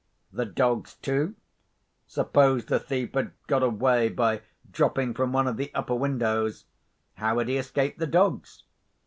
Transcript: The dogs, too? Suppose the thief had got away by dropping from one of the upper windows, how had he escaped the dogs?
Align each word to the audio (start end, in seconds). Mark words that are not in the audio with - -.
The 0.33 0.47
dogs, 0.47 0.95
too? 0.95 1.35
Suppose 2.07 2.65
the 2.65 2.79
thief 2.79 3.13
had 3.13 3.33
got 3.45 3.61
away 3.61 4.09
by 4.09 4.41
dropping 4.71 5.13
from 5.13 5.31
one 5.31 5.45
of 5.45 5.57
the 5.57 5.71
upper 5.75 5.93
windows, 5.93 6.65
how 7.17 7.37
had 7.37 7.47
he 7.47 7.57
escaped 7.57 7.99
the 7.99 8.07
dogs? 8.07 8.63